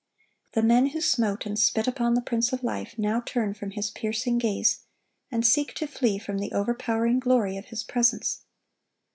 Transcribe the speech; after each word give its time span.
The 0.53 0.63
men 0.63 0.87
who 0.87 0.99
smote 0.99 1.45
and 1.45 1.59
spit 1.59 1.87
upon 1.87 2.15
the 2.15 2.23
Prince 2.23 2.51
of 2.51 2.63
life, 2.63 2.97
now 2.97 3.21
turn 3.23 3.53
from 3.53 3.69
His 3.69 3.91
piercing 3.91 4.39
gaze, 4.39 4.79
and 5.29 5.45
seek 5.45 5.75
to 5.75 5.85
flee 5.85 6.17
from 6.17 6.39
the 6.39 6.53
overpowering 6.53 7.19
glory 7.19 7.55
of 7.55 7.65
His 7.65 7.83
presence. 7.83 8.39